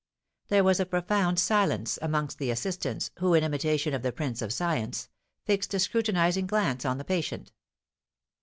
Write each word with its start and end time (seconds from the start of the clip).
There 0.47 0.63
was 0.63 0.79
a 0.79 0.87
profound 0.87 1.37
silence 1.37 1.99
amongst 2.01 2.39
the 2.39 2.49
assistants, 2.49 3.11
who, 3.19 3.35
in 3.35 3.43
imitation 3.43 3.93
of 3.93 4.01
the 4.01 4.11
prince 4.11 4.41
of 4.41 4.51
science, 4.51 5.09
fixed 5.45 5.75
a 5.75 5.79
scrutinising 5.79 6.47
glance 6.47 6.85
on 6.85 6.97
the 6.97 7.05
patient. 7.05 7.51